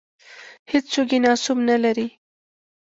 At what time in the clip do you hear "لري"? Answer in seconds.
1.83-2.07